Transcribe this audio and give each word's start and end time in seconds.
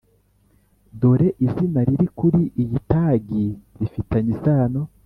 dore 0.99 1.27
izina 1.45 1.79
riri 1.87 2.07
kuri 2.19 2.41
iyi 2.61 2.77
tagi 2.89 3.45
rifitanye 3.79 4.29
isano. 4.35 4.81